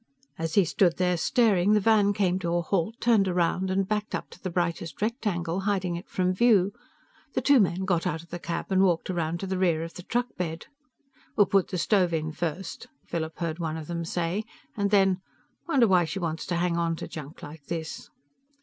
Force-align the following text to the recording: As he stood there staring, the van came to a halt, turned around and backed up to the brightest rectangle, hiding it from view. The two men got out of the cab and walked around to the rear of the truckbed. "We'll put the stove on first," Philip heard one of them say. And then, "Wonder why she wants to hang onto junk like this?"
As 0.39 0.55
he 0.55 0.65
stood 0.65 0.97
there 0.97 1.15
staring, 1.15 1.73
the 1.73 1.79
van 1.79 2.11
came 2.11 2.39
to 2.39 2.55
a 2.55 2.63
halt, 2.63 2.95
turned 2.99 3.27
around 3.27 3.69
and 3.69 3.87
backed 3.87 4.15
up 4.15 4.31
to 4.31 4.41
the 4.41 4.49
brightest 4.49 4.99
rectangle, 4.99 5.59
hiding 5.59 5.95
it 5.95 6.09
from 6.09 6.33
view. 6.33 6.73
The 7.33 7.41
two 7.41 7.59
men 7.59 7.85
got 7.85 8.07
out 8.07 8.23
of 8.23 8.31
the 8.31 8.39
cab 8.39 8.71
and 8.71 8.81
walked 8.81 9.11
around 9.11 9.39
to 9.41 9.45
the 9.45 9.59
rear 9.59 9.83
of 9.83 9.93
the 9.93 10.01
truckbed. 10.01 10.65
"We'll 11.35 11.45
put 11.45 11.67
the 11.67 11.77
stove 11.77 12.15
on 12.15 12.31
first," 12.31 12.87
Philip 13.05 13.37
heard 13.37 13.59
one 13.59 13.77
of 13.77 13.85
them 13.85 14.03
say. 14.03 14.43
And 14.75 14.89
then, 14.89 15.21
"Wonder 15.67 15.87
why 15.87 16.05
she 16.05 16.17
wants 16.17 16.47
to 16.47 16.55
hang 16.55 16.77
onto 16.77 17.05
junk 17.05 17.43
like 17.43 17.67
this?" 17.67 18.09